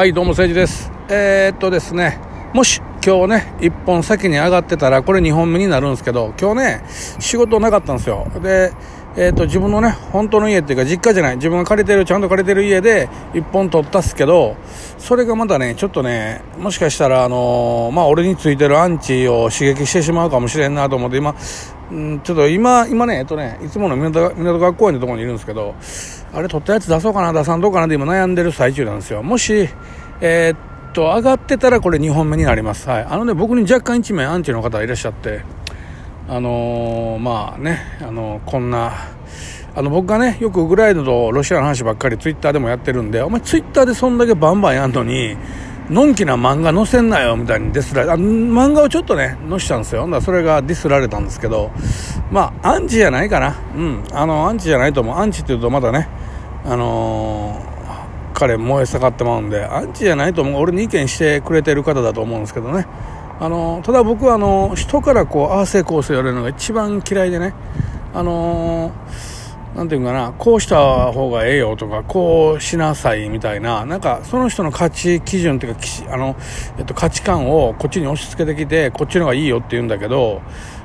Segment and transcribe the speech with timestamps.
[0.00, 0.90] はいどうも誠治です。
[1.10, 2.18] えー、っとですね
[2.54, 8.26] もし今日ね1本先に上がってたらこれ2本目になるんですけど今日ね仕事なかったんですよ。
[8.42, 8.72] で
[9.16, 11.36] えー、と自分のね本当の家っていうか実家じゃない。
[11.36, 14.56] 自分が借りてるちゃんと借りてる家で1本取ったっすけど
[14.98, 21.34] それがまだねちょっとねもしかしたらあのー、まあ俺についてるアンチを刺激してしまうかもしれんなと思って今
[21.92, 25.74] んちょっと今今ねえっとねいつもの港港学公園のところにいるんですけど
[26.32, 29.22] あれ撮ったやつ出そうかな出さんとうかなって今悩んでる最中なんですよ。
[29.22, 29.68] もし
[30.20, 32.88] えー、っと上がってたらこれ2本目になります。
[32.88, 33.04] はい。
[33.04, 35.42] あのね僕に若干1名アンチの方いらっしゃって
[36.30, 38.92] あのー、まあねあのー、こんな
[39.74, 45.36] あの僕がねよくウクライナとロシアの話ばっかりツイッターでもやってるんでお前ツイッターでそんだけバンバンやんのに
[45.88, 50.08] のんきな漫画載せんなよみたいにディスられあ漫画をちょっとね載したんですよ。
[50.08, 51.72] だそれがディスられたんですけど
[52.30, 53.56] まあアンチじゃないかな。
[53.74, 54.04] うん。
[54.12, 55.16] あのアンチじゃないと思う。
[55.16, 56.08] アンチって言うとまだね
[56.64, 60.62] あのー、彼燃え盛ってまうんでアンチじゃないと思う。
[60.62, 62.86] 俺に意見してくれてる方だと思うんですけどね。
[63.40, 67.54] あの、ただ僕はあの人からこうああせこうせ言われるのが一番嫌いでね。
[68.12, 68.92] あの
[69.74, 75.80] なんていうかな、こうした方がええよとか、こうしなさいみたいな、なんかその人の価値基準っていうか、
[76.12, 76.36] あの、
[76.76, 80.42] えっと、価値観をこっちに押し付けてきて、こっちの方がいいよって言うんだけど、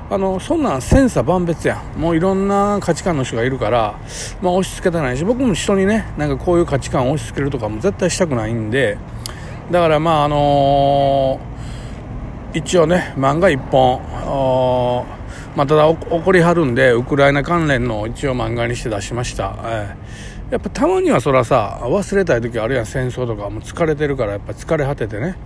[0.08, 2.00] あの、そんなん千差万別やん。
[2.00, 3.98] もういろんな価値観の人がいるから、
[4.40, 8.98] まあ押し付けたないし、僕も人にね、なんかこういう価値観を押し付けるとかも絶対したくないんで、
[9.72, 11.55] だからまああのー、
[12.56, 14.00] 一応ね、漫画一本、
[15.54, 25.36] まあ、ただ怒りはるんでウクライナ関連の一応漫画にして出しました、えー、やっぱたまにはそらさ忘れたい時あるいは戦争とかも疲れてるからやっぱ疲れ果ててね。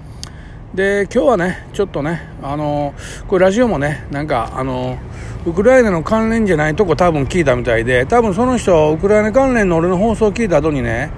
[0.72, 2.94] で今日はねちょっとねあの
[3.26, 4.96] これラジオもねなんかあの
[5.44, 11.10] ウクライナの関連じゃないとこ多分聞いたみたいで多分その人ウクライナ関連の俺の放送を聞いた後にね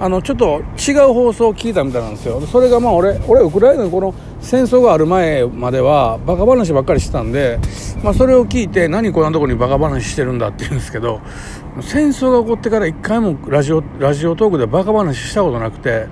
[0.00, 2.40] あのちょっと違う放送を聞いたみたいなんですよ。
[2.40, 7.58] それがまあ俺俺ウクライナのこの戦争がある前まではバカ話ばっかりしてたんで、
[8.02, 11.20] まあ、それを聞いて何こんなとこにバカ話してるんだって言うんですけど
[11.82, 16.06] 戦争が起こってから一回もラジオラジオトークでバカ話したことなくて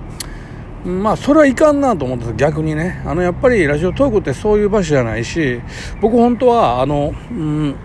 [0.85, 3.01] まあそれはいかんなと思って逆にね。
[3.05, 5.61] あのやっぱりラジオトークってそういう場所じゃないし
[5.99, 7.75] 僕本当はあのうん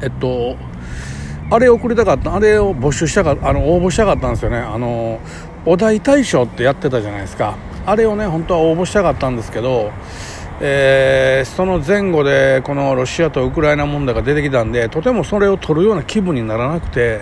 [0.00, 0.56] えっと
[1.50, 5.20] あれ送りたかったあれを募集したかあの応募したかったんですよねあの
[5.64, 9.92] お題大賞ってやってたじゃないですかあれをね本当は応募したかったんですけど
[10.58, 17.20] えー、その前後でこのロシアとウクライナ問題が出てきたんでとてもそれを取るような気分にならなくて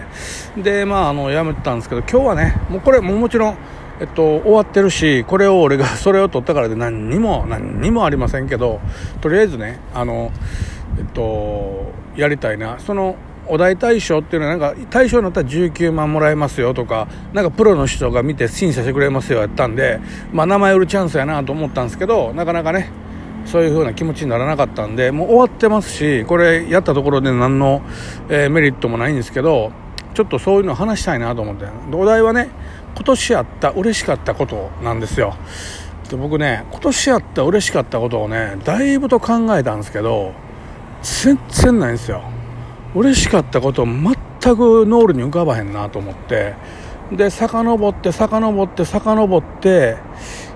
[0.57, 3.59] でまああのやめてたんですけど今日はねもうこれももちろん
[4.01, 8.81] えっと、終わってるし、これを俺がそれを取ったからで何にも、何にもありませんけど、
[9.21, 10.33] とりあえずね、あの、
[10.99, 12.81] えっと、やりたいな。
[12.81, 13.15] その、
[13.49, 20.01] お題大賞っていうのはなんか大賞になったら19万もらえますよとかなんかプロの人が見て審査してくれますよやったんで、
[20.33, 22.91] まあ、名前売るチャンスやなと思ったんですけどなかなかね
[23.47, 27.83] そういう風な気持ちにならなかったんでもう終わってますしこれやったところで何の、
[28.29, 29.73] えー、メリットもないんですけど
[30.15, 31.67] ちょっとそういうの話したいなと思って。
[31.93, 32.49] お題はね
[32.95, 35.35] 今年あった嬉しかったことなんですよ。
[36.09, 40.33] で僕ね今年あった嬉しかったことをねだいぶと考えたんですけど
[41.03, 42.23] 全然ないんですよ。
[42.95, 44.15] 嬉しかったこと全
[44.57, 46.55] く脳裏に浮かばへんなと思って。
[47.13, 49.97] で遡って遡って遡って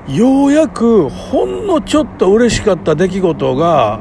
[0.08, 4.00] ようやくほんのちょっと嬉しかった出来事が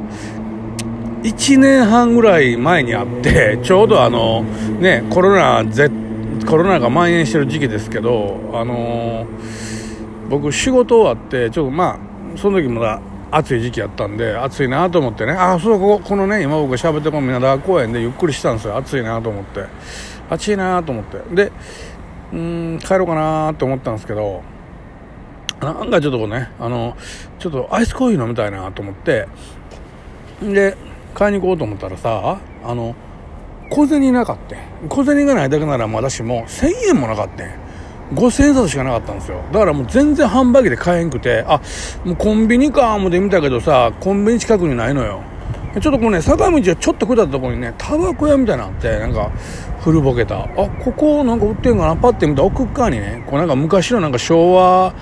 [1.23, 5.63] 1年半ぐらい前にあってちょうどあのねコロナ
[6.45, 9.27] コロナが蔓延してる時期ですけどあの
[10.29, 11.99] 僕仕事終わってちょっとま
[12.35, 13.01] あその時まだ
[13.31, 15.33] 暑い時期やったんで暑いなと思ってね。
[15.33, 18.77] ああそうここのね今僕喋ってこの皆川公園でゆっくりしたんですよ。
[18.77, 19.65] 暑いなと思って。
[20.29, 21.19] 暑いなと思って。
[21.35, 21.51] で
[22.33, 24.43] うん帰ろうかなと思ったんですけど
[25.61, 26.97] なんかちょっとこうねあの
[27.39, 29.27] ちょっとアイスコーヒー飲みたいなと思って
[30.41, 30.75] で
[31.13, 32.95] 買いに行こうと思ったらさあの
[33.71, 34.55] 小銭なかった。
[34.87, 37.43] 小銭がないだけならまだしも1000円もなかった
[38.13, 39.41] 5000円札しかなかったんですよ。
[39.51, 41.61] だからもう全然販売機で買えんくてあ
[42.05, 45.21] もうコンビニか思って見たけどさコンビニ近くにないのよ。
[45.81, 49.29] ちょっとこのね坂道がちょっと下ったところにねタバコ屋みたいなのあってなんか
[49.81, 50.43] 古ぼけた。
[50.43, 51.95] あここなんか売ってんかな？
[51.95, 54.95] パッて見た奥側にねこうなんか昔のなんか昭和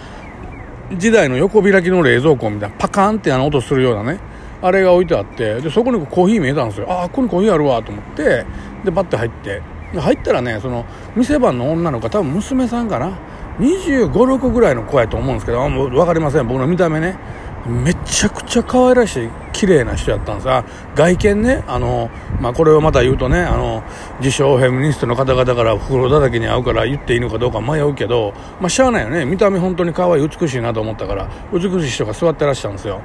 [0.97, 4.19] 時代の横開きの冷蔵庫みたいなパカンってあの音するようなね
[4.61, 6.87] あれが置いてあってでそこにコーヒー見えたんですよ。
[6.89, 8.45] あここにコーヒーあるわと思って
[8.83, 9.61] でバッて入って。
[10.01, 13.17] 入ったらねその店番の女の子多分娘さんかな。
[13.59, 16.47] 2 5 6ぐらいの子やと思うんですけどあもう分かりません。
[16.47, 17.17] 僕の見た目ね
[17.65, 20.49] めちゃくちゃ可愛らしい綺麗な人やったんです。
[20.49, 20.63] あ
[20.93, 23.81] 外見ねあの、まあ、これをまた言うとねあの
[24.19, 29.25] 自称フェミニストの方々から袋だらけに合うから言っていいのかどうか迷うけど、まあ、しゃあないよね。
[29.25, 33.01] 見た目本当に可愛い美しいなと思ったから美しい人が座ってらっしゃるんですよ。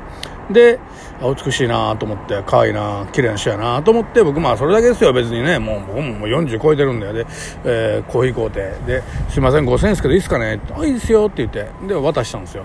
[0.53, 0.79] で
[1.23, 5.13] 美しいなと思って可愛いな綺麗な人やなと思って僕まあそれだけですよ。
[5.13, 7.13] 別にねもう僕も40超えてるんだよ。
[7.13, 7.27] で、
[7.65, 8.61] えー、コーヒー買うて。
[8.87, 10.61] ですいません5000円ですけどいいですかね？
[10.77, 11.69] あいいですよって言って。
[11.87, 12.65] で渡したんですよ。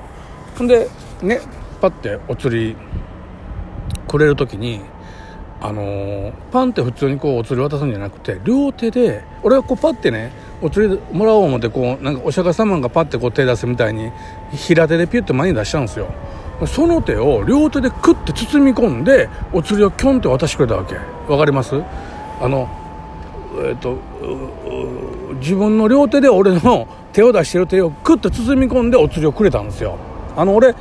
[0.58, 0.90] ほんで
[1.22, 1.40] ね
[1.82, 2.76] パッてお釣り
[4.08, 4.82] くれる時に
[5.62, 10.32] あのー、パンって普通にこうお釣り渡すんじゃなくて両手で俺はこうパッてね
[10.62, 14.12] お釣りもらおう思ってこうなんかお釈迦様がパッてこう手出すみたいに
[14.52, 16.14] 平手でピュッて前に出したんですよ。
[16.68, 20.96] その手を両手でクッて包み込んでお釣りをキョンって渡してくれたわけ。
[21.32, 21.82] わかります？
[22.42, 22.70] あの
[23.64, 23.98] えっ、と
[25.40, 29.98] 自分の両手で俺の手を出してる手をクッて包み込んでお釣りをくれたんですよ。
[30.36, 30.76] あの俺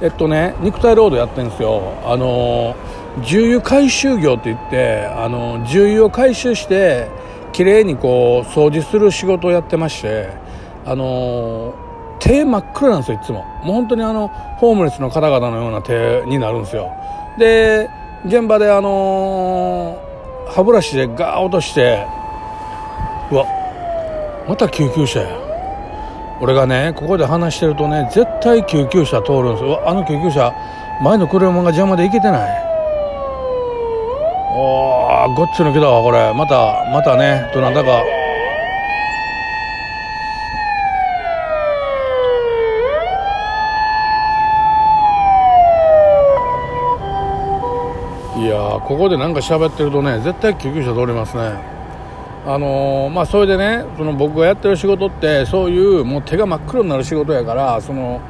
[0.00, 1.94] えっとね肉体労働やってるんですよ。
[2.04, 2.74] あの
[3.22, 7.08] 重油回収業って言ってあの重油を回収して
[7.52, 10.30] きれいにこう掃除する仕事をやってまして
[10.86, 11.74] あの
[12.28, 13.42] 手真っ黒なんですよいつも。
[13.62, 14.28] もう本当にあの
[14.58, 16.92] ホームレスの方々のような手になるんですよ。
[17.38, 17.88] で
[18.26, 19.98] 現場であの
[20.50, 22.06] 歯ブラシでガー落として
[23.30, 23.46] うわ
[24.46, 25.28] また救急車や。
[26.42, 29.82] 俺がねここで話してるとね絶対救急車通るんですよ。
[29.88, 30.52] あの救急車
[31.02, 32.64] 前の車が邪魔で行けてない。
[34.54, 36.34] おーごっつ抜けだわこれ。
[36.34, 38.04] またまたねどなたか
[48.36, 51.60] いやここでなんか喋ってるとね絶対救急車通りますね。
[52.46, 58.22] あのー、まあ、それでねその僕がやってる仕事ってそういうもう手が真っ黒になる仕事やからその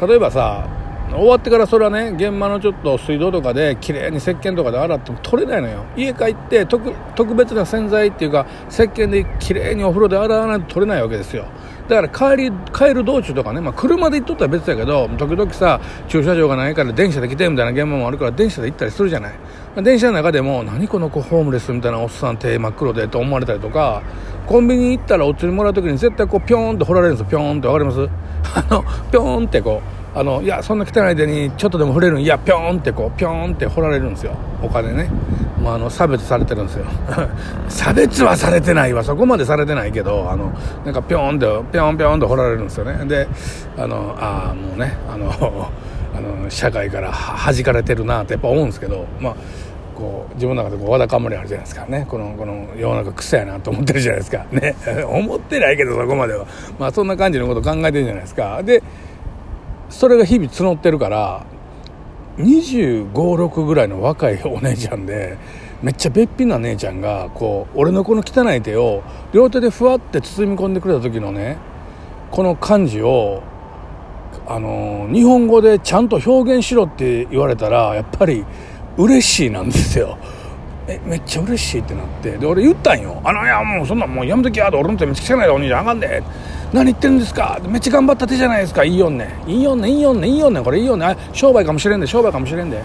[0.00, 0.68] 例えばさ
[1.10, 5.84] 終わってからそれはね現場のちょっと水道とかで綺麗に石鹸とかで洗っても取れないのよ。
[5.96, 11.46] 家帰って特特別な洗剤っていうか石鹸で綺麗にお風呂で洗わないと取れないわけですよ。
[11.88, 19.34] だから帰り帰る道中とかね、まあ、車で行っとったら別やけど時々さ駐車場がないから電車で来てみたいな現場もあるから電車で行ったりするじゃない。
[19.82, 24.02] 電車の中でも何この子ホームレスみたいなおっさん手真っ黒でと思われたりとか
[24.46, 27.30] コンビニ行ったらお釣りもらう時に絶対こうピョーンって掘られるんですよ。
[27.30, 28.00] ピョーンって分かります？
[28.54, 29.82] あのピョーンってこ
[30.14, 34.34] うあのいやそんな汚い手にちょっとでも触れるんいやピョーンってこうピョーンって掘られるんですよ。
[34.62, 35.10] お金ね、
[35.62, 36.86] まあ、あの差別されてるんですよ。
[37.68, 39.04] 差別はされてないわ。
[39.04, 40.52] そこまでされてないけどあの
[40.86, 41.40] なんかピョーンって
[41.72, 43.04] ピョーンピョーンって掘られるんですよね。
[43.04, 43.28] で
[43.76, 45.70] あのああもうねあの
[46.16, 49.36] あの社会から弾かれてるなってやっぱ思うんですけどまあ
[49.94, 52.06] こう自分の中でこうわだかまりあるじゃないですかね。
[52.08, 54.46] このこの世の中癖やなと思ってるじゃないですか。
[54.52, 54.76] ね。
[55.08, 56.46] 思ってないけどそこまでは。
[56.78, 58.62] まあそんな感じのこと考えてるじゃないですか。
[58.62, 58.82] で
[59.88, 61.44] それが日々募ってるから
[62.38, 65.38] 2 5 6ぐらいの若いお姉ちゃんで
[65.82, 69.02] めっちゃべっぴんな姉ちゃんがこう俺のこの汚い手を
[69.32, 71.56] 両手でふわって包み込んでくれた時のね
[72.30, 73.42] この感じを
[74.46, 78.44] あの日本語でちゃんと表現しろって言われたらやっぱり
[78.96, 80.18] 嬉しいなんですよ。
[80.88, 82.38] えめっちゃ嬉しいってなって。
[82.38, 84.78] で俺言ったんよ「あのいやもうそんなもうやめときや」と。
[84.78, 86.22] 俺の手めっちゃ汚いでお兄ちゃんあかんで。
[86.72, 87.58] 何言ってるんですか。
[87.66, 88.84] めっちゃ頑張った手じゃないですか。
[88.84, 89.34] いいよね。
[89.46, 89.88] いいよね。
[89.88, 90.28] いいよね。
[90.28, 90.60] いいよね。
[90.62, 91.16] これいいよね。
[91.32, 92.06] 商売かもしれんで。
[92.06, 92.78] 商売かもしれんで、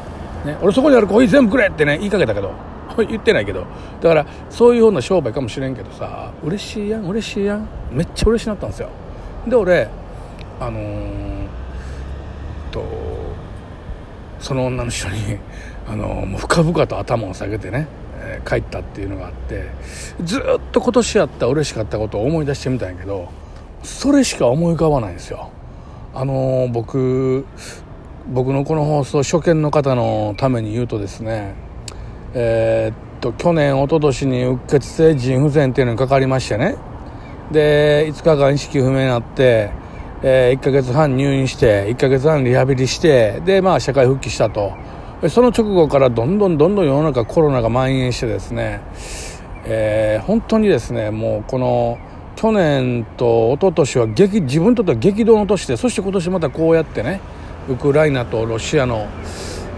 [0.46, 1.98] ね、俺そこにあるコーヒー全部くれってね。
[1.98, 2.52] 言いかけたけど。
[3.10, 3.66] 言ってないけど。
[4.02, 6.32] だからそういうような商売かもしれんけどさ。
[6.44, 7.06] 嬉しいやん。
[7.06, 7.68] 嬉しいやん。
[7.92, 8.90] めっちゃ嬉しなったんですよ。
[9.48, 9.88] で俺
[10.62, 11.48] あのー、
[12.70, 12.84] と
[14.40, 15.40] その女の人に
[15.90, 17.88] あのもう深々と頭を下げてね、
[18.20, 19.66] えー、帰ったっていうのがあって
[20.24, 20.42] ずっ
[20.72, 23.30] と今年やった嬉しかったことを思い出してみたんやけど
[23.82, 25.50] それしか思い浮かばないんですよ。
[26.14, 27.44] あのー、僕
[28.32, 31.56] 僕のこの放送初見の方のために言うとですね
[32.36, 36.76] え、っと去年一昨年にうっ血性腎不全っていうのにかかりましてね。
[37.52, 39.81] で5日間意識不明になって
[40.24, 44.74] えー、1ヶ月半入院して1ヶ月半リハビリしてでまあ社会復帰したと。
[45.30, 48.82] その直後からどんどんどんどん世の中コロナが蔓延してですね、
[49.66, 52.00] えー、本当にですねもうこの
[52.36, 57.22] 去年と一昨年は激自分にとっては激動の年でそして今年またこうやってね
[57.70, 59.10] ウクライナとロシアの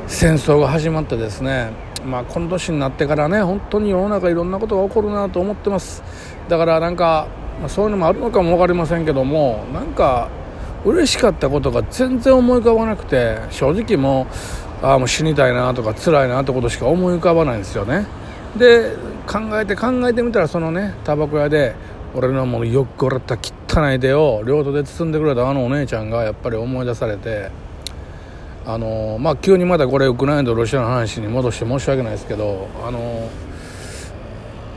[0.07, 1.73] 戦争が始まってですね
[2.05, 6.03] まあこの年になってからね本当に世の中いろんなことが起こるなと思ってます。
[6.49, 7.27] だからなんか、
[7.59, 10.29] まあ、そういうのもあるのかも分かりませんけどもなんか
[10.85, 14.27] 嬉しかったことが全然思い浮かばなくて正直も
[14.81, 18.05] うあもう死にたいなとか辛いなってことしか思い浮かばないんですよね。
[18.57, 18.95] で
[19.25, 21.75] 考えて考えてみたらそのねタバコ屋で
[22.13, 27.49] 俺のもうよっこらった汚い手を両手で包んでくれたあのお姉ちゃんがやっぱり思い出されて
[28.65, 33.29] あのまあ急にまたこれウクライナとロシアの話に戻して申し訳ないですけどあの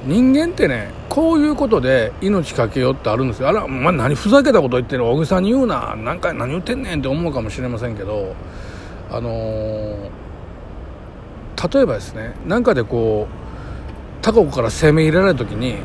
[0.07, 3.49] 人間ってねこういうことで命かけようってあるんですよ。
[3.49, 5.95] あら、まあ、何ふざけたこと言ってる大げさに言うな。
[5.97, 8.35] 何回何言ってんねんって思うかもしれませんけど。
[9.09, 10.11] あのー、
[11.73, 15.77] 例えばですねなんかでこう他国から攻め入れられた時に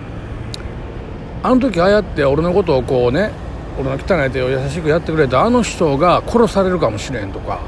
[1.43, 3.31] あの時ああやって俺のことをこうね
[3.79, 7.61] 俺の汚い手を優しくやってくれたあの人が殺されるかもしれんとか。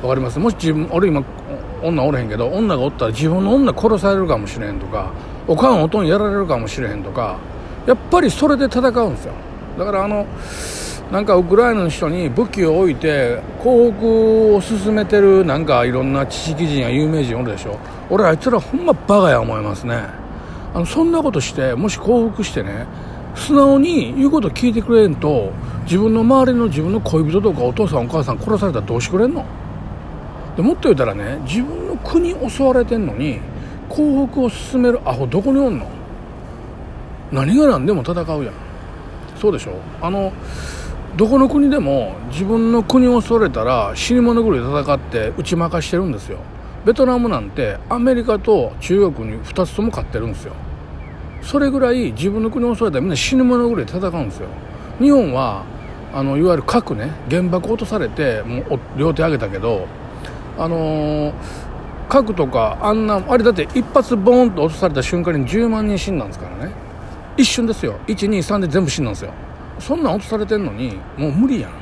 [0.00, 0.38] 分かります？
[0.38, 1.22] もし自分俺今
[1.82, 5.12] 女おれへんけど女がおったら自分の女殺されるかもしれんとか。
[5.48, 7.38] おかんおとんやられるかもしれへんとか
[7.86, 9.32] やっぱりそれで戦うんですよ。
[9.78, 10.26] だからあの
[11.12, 17.78] なんかウクライナの人に武器を置いて降伏を進めてるなんかいろんな知識人や有名人おるでしょ。
[18.10, 20.02] 俺あいつらほんまバカや思いますね。
[20.74, 22.86] あのそんなことしてもし降伏してね
[23.36, 25.52] 素直に言うこと聞いてくれんと
[25.84, 29.44] 自分の周りの自分の恋人とかお父さんお母さん殺されたらどうしてくれんの？
[30.56, 33.38] でもっと言うたらね自分の国襲われてんのに
[33.88, 35.86] 降伏を進めるアホどこにおんの？
[37.32, 38.54] 何が何でも戦うやん。
[39.36, 39.72] そうでしょ？
[40.00, 40.32] あの
[41.16, 46.38] どこの国でも自分の国を襲われたら死に物狂い戦って打ち負かしてるんですよ。
[46.84, 50.52] ベトナムなんてアメリカと中国に2つとも勝ってるんですよ。
[51.42, 54.48] それぐらい自分の国を襲われたらみんな死ぬ物狂い戦うんですよ。
[54.98, 55.64] 日本は
[56.14, 59.86] あのいわゆる核ね原爆落とされてもう両手上げたけど
[60.58, 61.32] あのー、
[62.08, 66.72] 核とかあんなあれだって一発ボーンと落とされた瞬間に10万人死んだんですからね。
[67.36, 67.98] 一瞬ですよ。
[68.06, 69.32] 123で全部死んだんですよ。
[69.78, 71.72] そんなん落とされてんのにもう無理やん。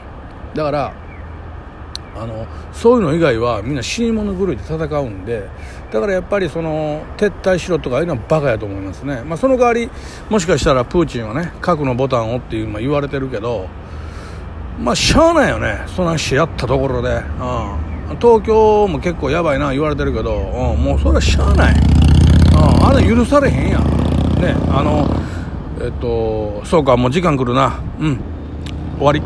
[0.55, 0.93] だから
[2.17, 5.49] あのそういうの以外はみんな死に物狂いで戦うんで
[5.93, 9.91] だからやっぱりその撤退しろとかいうのはバカやと思いますね、まあ、その代わり
[10.31, 13.69] もしかしたらプーチンはね核のボタンをっていうまあ言われてるけど
[14.79, 15.85] まあしゃあないよね。
[15.87, 17.23] そんなしやったところで、うん、
[18.21, 23.83] 東京も結構やばいな言われてるけど、うん、もうそれはしゃあない、うん、あれ許されへんやん。
[24.41, 25.09] ねあの
[25.81, 27.81] えっとそうかもう時間来るな。
[27.99, 28.21] うん。
[28.99, 29.21] 終わり。